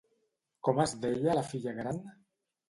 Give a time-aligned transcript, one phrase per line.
[0.67, 2.01] Com es deia la filla gran?